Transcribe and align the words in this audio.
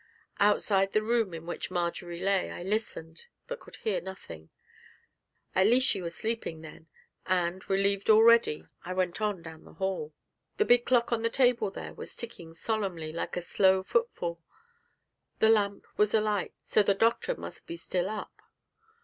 Outside 0.39 0.93
the 0.93 1.03
room 1.03 1.31
in 1.31 1.45
which 1.45 1.69
Marjory 1.69 2.19
lay, 2.19 2.49
I 2.49 2.63
listened, 2.63 3.27
but 3.45 3.59
could 3.59 3.75
hear 3.75 4.01
nothing. 4.01 4.49
At 5.53 5.67
least 5.67 5.85
she 5.87 6.01
was 6.01 6.15
sleeping, 6.15 6.61
then, 6.61 6.87
and, 7.27 7.69
relieved 7.69 8.09
already, 8.09 8.63
I 8.83 8.95
went 8.95 9.21
on 9.21 9.43
down 9.43 9.59
to 9.59 9.65
the 9.65 9.73
hall. 9.73 10.15
The 10.57 10.65
big 10.65 10.85
clock 10.85 11.11
on 11.11 11.23
a 11.23 11.29
table 11.29 11.69
there 11.69 11.93
was 11.93 12.15
ticking 12.15 12.55
solemnly, 12.55 13.13
like 13.13 13.37
a 13.37 13.41
slow 13.41 13.83
footfall; 13.83 14.41
the 15.37 15.49
lamp 15.49 15.85
was 15.97 16.15
alight, 16.15 16.55
so 16.63 16.81
the 16.81 16.95
Doctor 16.95 17.35
must 17.35 17.67
be 17.67 17.75
still 17.75 18.09
up. 18.09 18.41